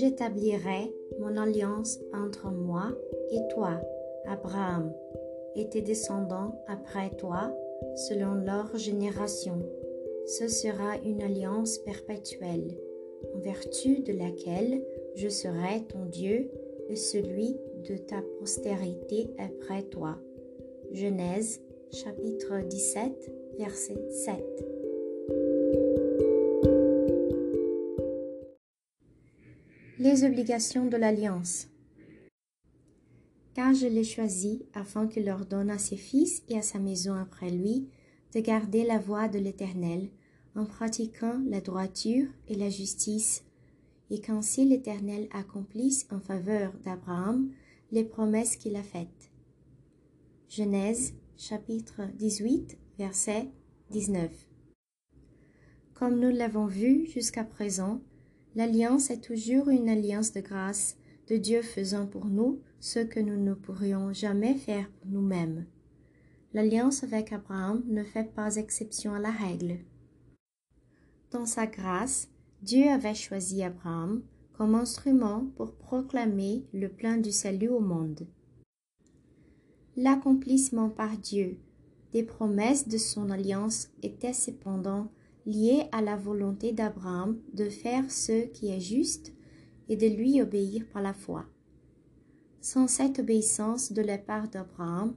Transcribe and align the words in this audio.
J'établirai 0.00 0.94
mon 1.18 1.36
alliance 1.36 2.00
entre 2.14 2.50
moi 2.50 2.90
et 3.30 3.40
toi, 3.52 3.78
Abraham, 4.24 4.94
et 5.56 5.68
tes 5.68 5.82
descendants 5.82 6.64
après 6.68 7.10
toi, 7.18 7.54
selon 8.08 8.32
leur 8.32 8.74
génération. 8.78 9.60
Ce 10.24 10.48
sera 10.48 10.96
une 11.04 11.20
alliance 11.20 11.76
perpétuelle, 11.80 12.78
en 13.34 13.40
vertu 13.40 14.00
de 14.00 14.14
laquelle 14.14 14.82
je 15.16 15.28
serai 15.28 15.82
ton 15.86 16.06
Dieu 16.06 16.50
et 16.88 16.96
celui 16.96 17.58
de 17.86 17.98
ta 17.98 18.22
postérité 18.38 19.28
après 19.36 19.82
toi. 19.82 20.16
Genèse 20.92 21.60
chapitre 21.92 22.66
17 22.66 23.32
verset 23.58 24.02
7. 24.08 24.69
Les 30.02 30.24
obligations 30.24 30.86
de 30.86 30.96
l'alliance. 30.96 31.68
Car 33.52 33.74
je 33.74 33.86
l'ai 33.86 34.02
choisi 34.02 34.64
afin 34.72 35.06
qu'il 35.06 35.26
leur 35.26 35.44
donne 35.44 35.68
à 35.68 35.76
ses 35.76 35.98
fils 35.98 36.42
et 36.48 36.56
à 36.56 36.62
sa 36.62 36.78
maison 36.78 37.12
après 37.12 37.50
lui 37.50 37.86
de 38.34 38.40
garder 38.40 38.82
la 38.82 38.98
voie 38.98 39.28
de 39.28 39.38
l'Éternel 39.38 40.08
en 40.56 40.64
pratiquant 40.64 41.38
la 41.46 41.60
droiture 41.60 42.26
et 42.48 42.54
la 42.54 42.70
justice, 42.70 43.44
et 44.10 44.22
qu'ainsi 44.22 44.64
l'Éternel 44.64 45.28
accomplisse 45.32 46.06
en 46.10 46.18
faveur 46.18 46.72
d'Abraham 46.82 47.50
les 47.92 48.04
promesses 48.04 48.56
qu'il 48.56 48.76
a 48.76 48.82
faites. 48.82 49.30
Genèse 50.48 51.12
chapitre 51.36 52.00
18 52.16 52.78
verset 52.96 53.50
19 53.90 54.30
Comme 55.92 56.18
nous 56.18 56.34
l'avons 56.34 56.64
vu 56.64 57.04
jusqu'à 57.04 57.44
présent, 57.44 58.00
l'alliance 58.54 59.10
est 59.10 59.20
toujours 59.20 59.68
une 59.68 59.88
alliance 59.88 60.32
de 60.32 60.40
grâce 60.40 60.96
de 61.28 61.36
Dieu 61.36 61.62
faisant 61.62 62.06
pour 62.06 62.26
nous 62.26 62.60
ce 62.80 62.98
que 62.98 63.20
nous 63.20 63.36
ne 63.36 63.54
pourrions 63.54 64.12
jamais 64.12 64.54
faire 64.54 64.90
pour 64.90 65.10
nous-mêmes. 65.10 65.66
L'alliance 66.52 67.04
avec 67.04 67.32
Abraham 67.32 67.82
ne 67.86 68.02
fait 68.02 68.34
pas 68.34 68.56
exception 68.56 69.14
à 69.14 69.20
la 69.20 69.30
règle. 69.30 69.78
Dans 71.30 71.46
sa 71.46 71.66
grâce, 71.66 72.28
Dieu 72.62 72.88
avait 72.88 73.14
choisi 73.14 73.62
Abraham 73.62 74.22
comme 74.52 74.74
instrument 74.74 75.46
pour 75.56 75.74
proclamer 75.74 76.64
le 76.74 76.88
plan 76.88 77.16
du 77.16 77.30
salut 77.30 77.68
au 77.68 77.80
monde. 77.80 78.26
L'accomplissement 79.96 80.90
par 80.90 81.16
Dieu 81.16 81.58
des 82.12 82.22
promesses 82.24 82.88
de 82.88 82.98
son 82.98 83.30
alliance 83.30 83.90
était 84.02 84.32
cependant 84.32 85.10
lié 85.46 85.84
à 85.92 86.02
la 86.02 86.16
volonté 86.16 86.72
d'Abraham 86.72 87.38
de 87.54 87.68
faire 87.68 88.10
ce 88.10 88.46
qui 88.46 88.68
est 88.68 88.80
juste 88.80 89.32
et 89.88 89.96
de 89.96 90.06
lui 90.06 90.40
obéir 90.40 90.86
par 90.92 91.02
la 91.02 91.12
foi. 91.12 91.46
Sans 92.60 92.86
cette 92.86 93.18
obéissance 93.18 93.92
de 93.92 94.02
la 94.02 94.18
part 94.18 94.48
d'Abraham, 94.48 95.14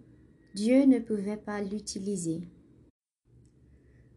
Dieu 0.55 0.85
ne 0.85 0.99
pouvait 0.99 1.37
pas 1.37 1.61
l'utiliser. 1.61 2.41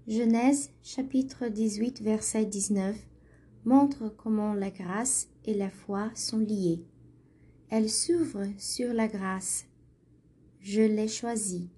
Genèse 0.06 0.70
chapitre 0.82 1.48
18 1.48 2.00
verset 2.00 2.44
19 2.44 2.96
montre 3.64 4.08
comment 4.16 4.54
la 4.54 4.70
grâce 4.70 5.28
et 5.44 5.54
la 5.54 5.70
foi 5.70 6.10
sont 6.14 6.38
liées. 6.38 6.86
Elle 7.68 7.90
s'ouvre 7.90 8.44
sur 8.58 8.94
la 8.94 9.08
grâce. 9.08 9.66
Je 10.60 10.82
l'ai 10.82 11.08
choisi. 11.08 11.70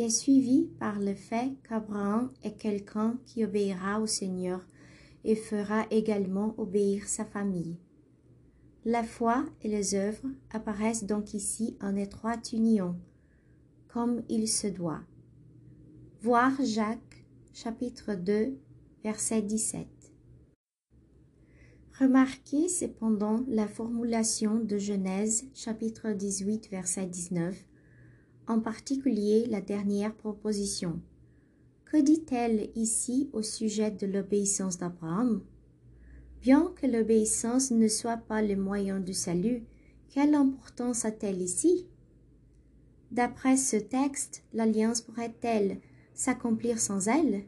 Est 0.00 0.10
suivie 0.10 0.70
par 0.78 0.98
le 0.98 1.14
fait 1.14 1.52
qu'Abraham 1.68 2.30
est 2.42 2.56
quelqu'un 2.56 3.18
qui 3.26 3.44
obéira 3.44 4.00
au 4.00 4.06
Seigneur 4.06 4.66
et 5.24 5.34
fera 5.34 5.86
également 5.90 6.54
obéir 6.58 7.06
sa 7.06 7.24
famille. 7.24 7.76
La 8.84 9.02
foi 9.02 9.44
et 9.62 9.68
les 9.68 9.94
œuvres 9.94 10.28
apparaissent 10.50 11.04
donc 11.04 11.34
ici 11.34 11.76
en 11.80 11.96
étroite 11.96 12.52
union, 12.52 12.96
comme 13.88 14.22
il 14.28 14.48
se 14.48 14.66
doit. 14.66 15.02
Voir 16.22 16.52
Jacques 16.64 17.26
chapitre 17.52 18.14
2, 18.14 18.56
verset 19.02 19.42
17. 19.42 19.86
Remarquez 21.98 22.68
cependant 22.68 23.44
la 23.48 23.66
formulation 23.66 24.60
de 24.60 24.78
Genèse 24.78 25.44
chapitre 25.52 26.12
18, 26.12 26.70
verset 26.70 27.06
19, 27.06 27.56
en 28.48 28.60
particulier 28.60 29.46
la 29.46 29.60
dernière 29.60 30.14
proposition. 30.14 31.00
Que 31.84 32.00
dit-elle 32.02 32.70
ici 32.74 33.30
au 33.32 33.42
sujet 33.42 33.90
de 33.90 34.06
l'obéissance 34.06 34.78
d'Abraham? 34.78 35.42
Bien 36.40 36.72
que 36.76 36.86
l'obéissance 36.86 37.70
ne 37.70 37.88
soit 37.88 38.16
pas 38.16 38.42
le 38.42 38.56
moyen 38.56 39.00
du 39.00 39.14
salut, 39.14 39.64
quelle 40.08 40.34
importance 40.34 41.04
a-t-elle 41.04 41.40
ici? 41.40 41.86
D'après 43.10 43.56
ce 43.56 43.76
texte, 43.76 44.44
l'alliance 44.52 45.00
pourrait-elle 45.00 45.80
s'accomplir 46.14 46.78
sans 46.78 47.08
elle? 47.08 47.44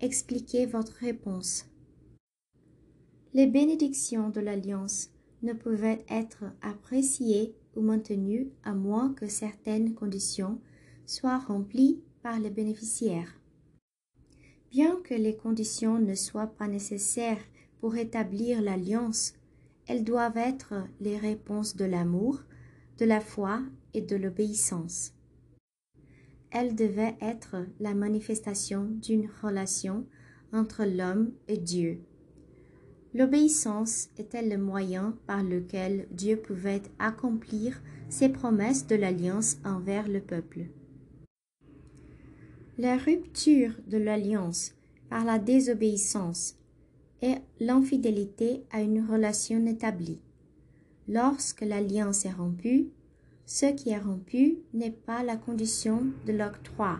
Expliquez 0.00 0.66
votre 0.66 0.92
réponse. 0.94 1.66
Les 3.34 3.46
bénédictions 3.46 4.30
de 4.30 4.40
l'alliance 4.40 5.10
ne 5.42 5.52
pouvaient 5.52 6.04
être 6.10 6.44
appréciées 6.60 7.54
ou 7.76 7.82
maintenues 7.82 8.50
à 8.64 8.74
moins 8.74 9.12
que 9.14 9.26
certaines 9.26 9.94
conditions 9.94 10.60
soient 11.06 11.38
remplies 11.38 12.00
par 12.22 12.38
les 12.38 12.50
bénéficiaires. 12.50 13.40
Bien 14.70 14.96
que 15.04 15.14
les 15.14 15.36
conditions 15.36 15.98
ne 15.98 16.14
soient 16.14 16.46
pas 16.46 16.68
nécessaires 16.68 17.42
pour 17.80 17.96
établir 17.96 18.62
l'alliance, 18.62 19.34
elles 19.86 20.04
doivent 20.04 20.38
être 20.38 20.74
les 21.00 21.18
réponses 21.18 21.76
de 21.76 21.84
l'amour, 21.84 22.42
de 22.98 23.04
la 23.04 23.20
foi 23.20 23.60
et 23.94 24.00
de 24.00 24.16
l'obéissance 24.16 25.12
elle 26.52 26.74
devait 26.74 27.16
être 27.20 27.56
la 27.80 27.94
manifestation 27.94 28.84
d'une 28.84 29.28
relation 29.42 30.06
entre 30.52 30.84
l'homme 30.84 31.32
et 31.48 31.56
Dieu. 31.56 32.02
L'obéissance 33.14 34.08
était 34.18 34.42
le 34.42 34.56
moyen 34.56 35.14
par 35.26 35.42
lequel 35.42 36.06
Dieu 36.12 36.36
pouvait 36.36 36.82
accomplir 36.98 37.82
ses 38.08 38.30
promesses 38.30 38.86
de 38.86 38.96
l'alliance 38.96 39.58
envers 39.64 40.08
le 40.08 40.20
peuple. 40.20 40.66
La 42.78 42.96
rupture 42.96 43.72
de 43.86 43.98
l'alliance 43.98 44.74
par 45.10 45.24
la 45.24 45.38
désobéissance 45.38 46.56
est 47.20 47.42
l'infidélité 47.60 48.64
à 48.70 48.80
une 48.80 49.04
relation 49.04 49.66
établie. 49.66 50.20
Lorsque 51.06 51.60
l'alliance 51.60 52.24
est 52.24 52.32
rompue, 52.32 52.88
ce 53.44 53.66
qui 53.66 53.90
est 53.90 53.98
rompu 53.98 54.56
n'est 54.72 54.90
pas 54.90 55.22
la 55.22 55.36
condition 55.36 56.06
de 56.26 56.32
l'octroi, 56.32 56.98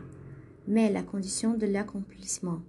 mais 0.68 0.92
la 0.92 1.02
condition 1.02 1.54
de 1.54 1.66
l'accomplissement. 1.66 2.60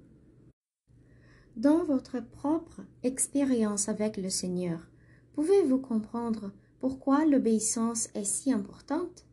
Dans 1.56 1.84
votre 1.84 2.20
propre 2.20 2.82
expérience 3.04 3.88
avec 3.88 4.18
le 4.18 4.30
Seigneur, 4.30 4.90
pouvez-vous 5.34 5.78
comprendre 5.78 6.52
pourquoi 6.80 7.26
l'obéissance 7.26 8.10
est 8.16 8.26
si 8.26 8.52
importante? 8.52 9.28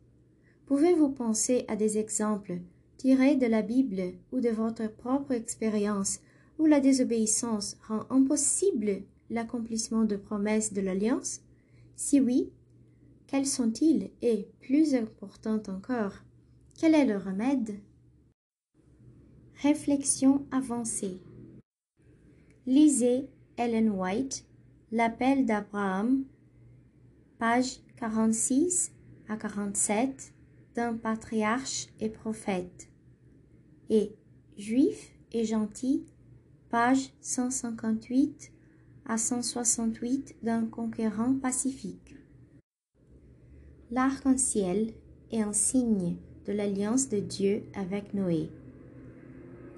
Pouvez-vous 0.67 1.09
penser 1.09 1.65
à 1.67 1.75
des 1.75 1.97
exemples 1.97 2.59
tirés 2.97 3.35
de 3.35 3.47
la 3.47 3.63
Bible 3.63 4.13
ou 4.31 4.39
de 4.39 4.49
votre 4.49 4.87
propre 4.87 5.31
expérience 5.31 6.19
où 6.59 6.67
la 6.67 6.79
désobéissance 6.79 7.77
rend 7.87 8.05
impossible 8.11 9.01
l'accomplissement 9.31 10.03
de 10.03 10.15
promesses 10.15 10.73
de 10.73 10.81
l'alliance? 10.81 11.41
Si 11.95 12.21
oui, 12.21 12.51
quels 13.25 13.47
sont-ils 13.47 14.11
Et, 14.21 14.47
plus 14.59 14.93
important 14.93 15.59
encore, 15.67 16.13
quel 16.77 16.93
est 16.93 17.05
le 17.05 17.17
remède? 17.17 17.79
Réflexion 19.63 20.45
avancée. 20.51 21.19
Lisez 22.67 23.27
Ellen 23.57 23.89
White, 23.89 24.45
L'appel 24.91 25.47
d'Abraham, 25.47 26.25
page 27.39 27.79
46 27.97 28.91
à 29.27 29.35
47 29.35 30.31
d'un 30.75 30.95
patriarche 30.95 31.87
et 31.99 32.09
prophète. 32.09 32.89
Et, 33.89 34.15
juif 34.57 35.11
et 35.31 35.43
gentil, 35.43 36.05
page 36.69 37.13
158 37.21 38.51
à 39.07 39.17
168 39.17 40.35
d'un 40.43 40.67
conquérant 40.67 41.33
pacifique. 41.33 42.15
L'arc-en-ciel 43.89 44.93
est 45.31 45.41
un 45.41 45.53
signe 45.53 46.17
de 46.45 46.53
l'alliance 46.53 47.09
de 47.09 47.19
Dieu 47.19 47.63
avec 47.73 48.13
Noé. 48.13 48.51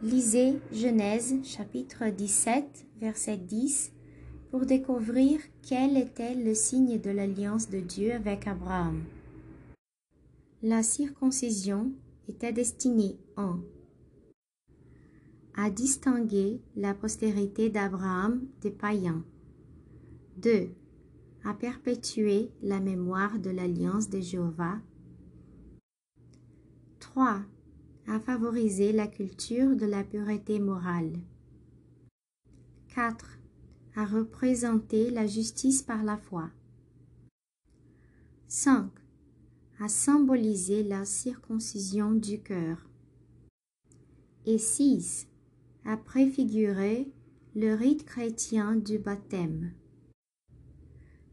Lisez 0.03 0.59
Genèse 0.73 1.33
chapitre 1.45 2.09
17 2.09 2.87
verset 2.99 3.37
10 3.37 3.93
pour 4.51 4.65
découvrir 4.65 5.39
quel 5.61 5.95
était 5.95 6.35
le 6.35 6.53
signe 6.53 6.99
de 6.99 7.09
l'alliance 7.09 7.69
de 7.69 7.79
Dieu 7.79 8.11
avec 8.11 8.45
Abraham. 8.45 9.01
La 10.61 10.83
circoncision 10.83 11.93
était 12.27 12.51
destinée 12.51 13.17
en 13.37 13.59
à 15.55 15.69
distinguer 15.69 16.59
la 16.75 16.93
postérité 16.93 17.69
d'Abraham 17.69 18.45
des 18.59 18.71
païens. 18.71 19.23
2. 20.35 20.67
À 21.45 21.53
perpétuer 21.53 22.51
la 22.61 22.81
mémoire 22.81 23.39
de 23.39 23.51
l'alliance 23.51 24.09
de 24.09 24.19
Jéhovah. 24.19 24.79
3. 26.99 27.45
À 28.07 28.19
favoriser 28.19 28.91
la 28.91 29.07
culture 29.07 29.75
de 29.75 29.85
la 29.85 30.03
pureté 30.03 30.59
morale. 30.59 31.13
4. 32.93 33.39
À 33.95 34.05
représenter 34.05 35.09
la 35.09 35.25
justice 35.25 35.81
par 35.81 36.03
la 36.03 36.17
foi. 36.17 36.49
5. 38.47 38.89
À 39.79 39.87
symboliser 39.87 40.83
la 40.83 41.05
circoncision 41.05 42.11
du 42.11 42.41
cœur. 42.41 42.77
Et 44.45 44.57
6 44.57 45.27
à 45.85 45.97
préfigurer 45.97 47.11
le 47.55 47.73
rite 47.73 48.05
chrétien 48.05 48.75
du 48.75 48.97
baptême. 48.99 49.71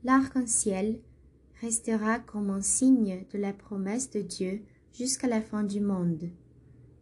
L'arc-en-ciel 0.05 1.01
restera 1.61 2.19
comme 2.19 2.51
un 2.51 2.63
signe 2.63 3.25
de 3.33 3.39
la 3.39 3.53
promesse 3.53 4.11
de 4.11 4.23
Dieu 4.23 4.63
jusqu'à 4.93 5.29
la 5.29 5.41
fin 5.41 5.63
du 5.63 5.81
monde, 5.81 6.31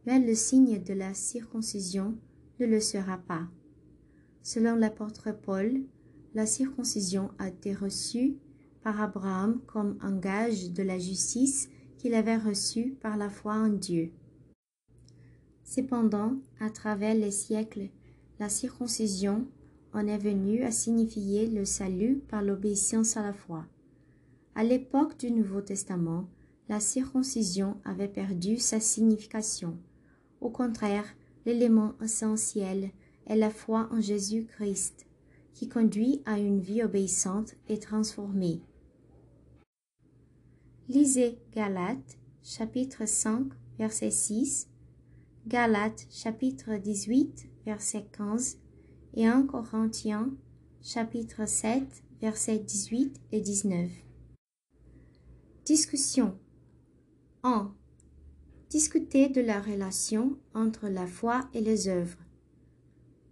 mais 0.09 0.21
le 0.21 0.35
signe 0.35 0.83
de 0.83 0.95
la 0.95 1.13
circoncision 1.13 2.17
ne 2.59 2.65
le 2.65 2.81
sera 2.81 3.19
pas. 3.19 3.47
Selon 4.43 4.75
l'apôtre 4.75 5.33
Paul, 5.33 5.83
la 6.33 6.47
circoncision 6.47 7.31
a 7.39 7.49
été 7.49 7.75
reçue 7.75 8.39
par 8.83 9.03
Abraham 9.03 9.61
comme 9.67 9.99
un 10.01 10.17
gage 10.17 10.71
de 10.71 10.83
la 10.83 10.99
justice 10.99 11.69
qu'il 11.99 12.15
avait 12.15 12.39
reçue 12.39 12.97
par 13.03 13.19
la 13.19 13.29
foi 13.29 13.53
en 13.53 13.69
Dieu. 13.69 14.11
Cependant, 15.63 16.37
à 16.59 16.71
travers 16.71 17.15
les 17.15 17.31
siècles, 17.31 17.91
la 18.41 18.49
circoncision 18.49 19.47
en 19.93 20.07
est 20.07 20.17
venue 20.17 20.63
à 20.63 20.71
signifier 20.71 21.49
le 21.49 21.67
salut 21.67 22.23
par 22.31 22.41
l'obéissance 22.41 23.19
à 23.19 23.23
la 23.23 23.35
foi. 23.35 23.67
À 24.55 24.65
l'époque 24.65 25.19
du 25.19 25.31
Nouveau 25.31 25.61
Testament, 25.61 26.31
la 26.71 26.81
circoncision 26.81 27.77
avait 27.85 28.09
perdu 28.09 28.57
sa 28.57 28.81
signification. 28.81 29.77
Au 30.41 30.51
contraire, 30.51 31.05
l'élément 31.47 31.95
essentiel 32.03 32.91
est 33.27 33.37
la 33.37 33.51
foi 33.51 33.89
en 33.91 34.01
Jésus-Christ, 34.01 35.07
qui 35.55 35.69
conduit 35.69 36.23
à 36.25 36.39
une 36.39 36.61
vie 36.61 36.83
obéissante 36.83 37.57
et 37.69 37.79
transformée. 37.79 38.61
Lisez 40.89 41.39
Galates 41.53 42.19
chapitre 42.43 43.07
5 43.07 43.49
verset 43.79 44.11
6 44.11 44.69
Galates 45.47 46.07
chapitre 46.11 46.77
18 46.77 47.49
verset 47.67 48.07
15 48.17 48.59
et 49.15 49.27
1 49.27 49.43
Corinthiens 49.43 50.31
chapitre 50.81 51.47
7 51.47 51.83
verset 52.21 52.59
18 52.59 53.21
et 53.33 53.41
19. 53.41 53.91
Discussion 55.65 56.39
1. 57.43 57.75
Discuter 58.71 59.31
de 59.31 59.41
la 59.41 59.63
relation 59.63 60.37
entre 60.53 60.89
la 60.89 61.07
foi 61.07 61.49
et 61.55 61.63
les 61.63 61.89
œuvres. 61.89 62.19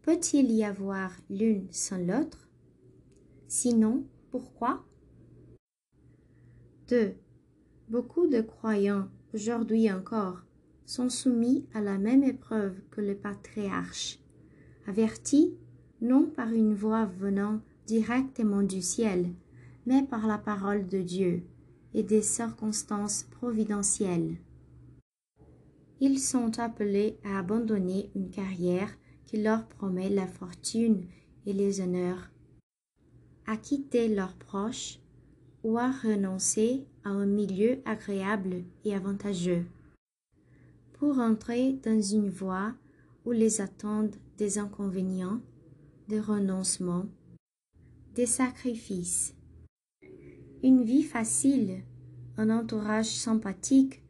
Peut-il 0.01 0.51
y 0.51 0.65
avoir 0.65 1.11
l'une 1.29 1.67
sans 1.71 1.99
l'autre? 1.99 2.49
Sinon, 3.47 4.07
pourquoi? 4.31 4.83
2. 6.89 7.13
Beaucoup 7.91 8.29
de 8.29 8.41
croyants 8.41 9.09
aujourd'hui 9.35 9.93
encore 9.93 10.43
sont 10.87 11.11
soumis 11.11 11.67
à 11.75 11.83
la 11.83 11.99
même 11.99 12.25
épreuve 12.25 12.81
que 12.91 13.03
le 13.03 13.15
patriarche, 13.15 14.19
avertis 14.87 15.53
non 16.01 16.25
par 16.25 16.51
une 16.51 16.73
voix 16.73 17.05
venant 17.05 17.61
directement 17.87 18.63
du 18.63 18.81
ciel, 18.81 19.35
mais 19.85 20.03
par 20.03 20.27
la 20.27 20.39
parole 20.39 20.87
de 20.87 21.03
Dieu 21.03 21.43
et 21.93 22.03
des 22.03 22.23
circonstances 22.23 23.25
providentielles. 23.25 24.37
Ils 26.01 26.19
sont 26.19 26.59
appelés 26.59 27.19
à 27.25 27.39
abandonner 27.39 28.11
une 28.15 28.31
carrière 28.31 28.91
qui 29.25 29.43
leur 29.43 29.67
promet 29.67 30.11
la 30.11 30.27
fortune 30.27 31.07
et 31.47 31.53
les 31.53 31.81
honneurs, 31.81 32.31
à 33.47 33.57
quitter 33.57 34.09
leurs 34.09 34.35
proches 34.35 34.99
ou 35.65 35.79
à 35.79 35.91
renoncer 35.91 36.87
à 37.05 37.11
un 37.11 37.27
milieu 37.27 37.79
agréable 37.85 38.63
et 38.85 38.95
avantageux 38.95 39.65
pour 40.99 41.19
entrer 41.19 41.75
dans 41.85 42.01
une 42.01 42.31
voie 42.31 42.75
où 43.25 43.33
les 43.33 43.61
attendent 43.61 44.17
des 44.39 44.59
inconvénients, 44.59 45.41
des 46.09 46.21
renoncements, 46.21 47.07
des 48.15 48.27
sacrifices. 48.27 49.35
Une 50.63 50.85
vie 50.85 51.03
facile, 51.03 51.83
un 52.39 52.51
entourage 52.51 53.11
sympathique 53.11 54.03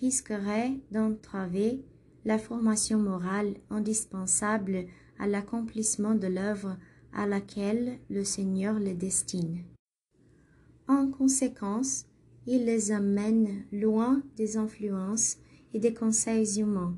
risquerait 0.00 0.72
d'entraver 0.90 1.84
la 2.24 2.38
formation 2.38 2.98
morale 2.98 3.54
indispensable 3.70 4.86
à 5.18 5.26
l'accomplissement 5.26 6.14
de 6.14 6.26
l'œuvre 6.26 6.76
à 7.12 7.26
laquelle 7.26 7.98
le 8.08 8.24
Seigneur 8.24 8.78
les 8.78 8.94
destine. 8.94 9.64
En 10.88 11.08
conséquence, 11.08 12.06
il 12.46 12.64
les 12.64 12.92
amène 12.92 13.64
loin 13.72 14.22
des 14.36 14.56
influences 14.56 15.36
et 15.74 15.78
des 15.78 15.94
conseils 15.94 16.60
humains. 16.60 16.96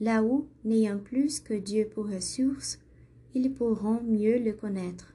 Là 0.00 0.22
où, 0.22 0.48
n'ayant 0.64 0.98
plus 0.98 1.40
que 1.40 1.54
Dieu 1.54 1.88
pour 1.88 2.08
ressource, 2.08 2.80
ils 3.34 3.52
pourront 3.52 4.02
mieux 4.02 4.38
le 4.38 4.52
connaître. 4.52 5.14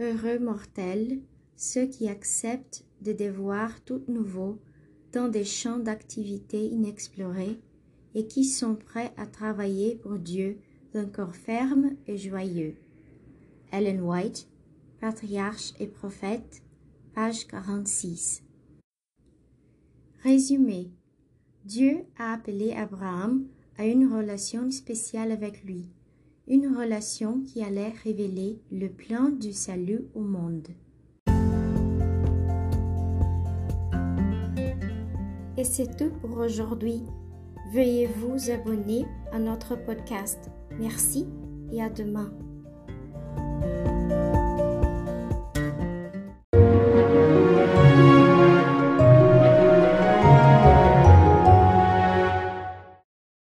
Heureux 0.00 0.38
mortels, 0.38 1.20
ceux 1.56 1.86
qui 1.86 2.08
acceptent 2.08 2.84
des 3.00 3.14
devoirs 3.14 3.82
tout 3.84 4.02
nouveaux 4.08 4.58
dans 5.16 5.28
des 5.28 5.46
champs 5.46 5.78
d'activité 5.78 6.66
inexplorés 6.66 7.58
et 8.14 8.26
qui 8.26 8.44
sont 8.44 8.74
prêts 8.74 9.14
à 9.16 9.24
travailler 9.24 9.94
pour 9.94 10.18
Dieu 10.18 10.58
d'un 10.92 11.06
corps 11.06 11.34
ferme 11.34 11.92
et 12.06 12.18
joyeux. 12.18 12.76
Ellen 13.72 14.02
White, 14.02 14.46
Patriarche 15.00 15.72
et 15.80 15.86
Prophète, 15.86 16.62
page 17.14 17.46
46. 17.46 18.42
Résumé. 20.22 20.90
Dieu 21.64 22.04
a 22.18 22.34
appelé 22.34 22.72
Abraham 22.72 23.46
à 23.78 23.86
une 23.86 24.12
relation 24.12 24.70
spéciale 24.70 25.32
avec 25.32 25.64
lui, 25.64 25.88
une 26.46 26.76
relation 26.76 27.40
qui 27.40 27.62
allait 27.62 27.94
révéler 28.04 28.60
le 28.70 28.88
plan 28.88 29.30
du 29.30 29.54
salut 29.54 30.04
au 30.14 30.20
monde. 30.20 30.68
Et 35.56 35.64
c'est 35.64 35.96
tout 35.96 36.10
pour 36.20 36.38
aujourd'hui. 36.38 37.02
Veuillez 37.72 38.06
vous 38.06 38.50
abonner 38.50 39.06
à 39.32 39.38
notre 39.38 39.74
podcast. 39.74 40.50
Merci 40.78 41.26
et 41.72 41.82
à 41.82 41.88
demain. 41.88 42.30